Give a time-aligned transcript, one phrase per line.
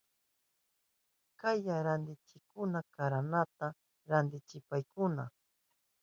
[1.39, 3.67] Yaya rukunchikuna karakunata
[4.09, 5.23] rantichipayarkakuna.